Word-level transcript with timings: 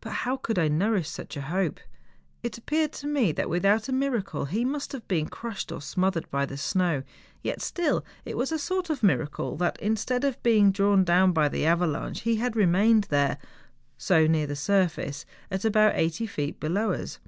But 0.00 0.12
how 0.24 0.38
could 0.38 0.58
I 0.58 0.68
nourish 0.68 1.10
such 1.10 1.36
a 1.36 1.42
hope? 1.42 1.80
It 2.42 2.56
appeared 2.56 2.92
to 2.92 3.06
me 3.06 3.30
that 3.32 3.50
without 3.50 3.90
a 3.90 3.92
miracle 3.92 4.46
he 4.46 4.64
must 4.64 4.92
have 4.92 5.06
been 5.06 5.28
crushed 5.28 5.70
or 5.70 5.80
smotliered 5.80 6.30
by 6.30 6.46
the 6.46 6.56
snow; 6.56 7.02
yet 7.42 7.60
still 7.60 8.02
it 8.24 8.38
was 8.38 8.52
a 8.52 8.58
sort 8.58 8.88
of 8.88 9.02
miracle 9.02 9.58
that 9.58 9.78
instead 9.78 10.24
of 10.24 10.42
being 10.42 10.72
drawn 10.72 11.04
down 11.04 11.32
by 11.32 11.50
the 11.50 11.66
avalanche, 11.66 12.20
he 12.22 12.36
had 12.36 12.56
remained 12.56 13.04
there, 13.10 13.36
so 13.98 14.26
near 14.26 14.46
the 14.46 14.56
surface, 14.56 15.26
at 15.50 15.66
about 15.66 15.92
eiglity 15.92 16.26
feet 16.26 16.58
below 16.58 16.92
us. 16.92 17.18